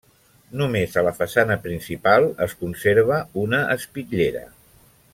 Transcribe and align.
Només 0.61 0.95
a 1.01 1.03
la 1.07 1.11
façana 1.17 1.57
principal 1.67 2.25
es 2.47 2.57
conserva 2.65 3.21
una 3.45 3.61
espitllera. 3.79 4.47